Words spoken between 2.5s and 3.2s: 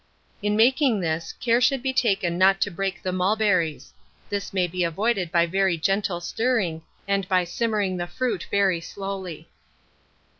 to break the